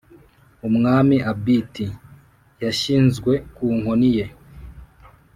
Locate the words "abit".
1.31-1.73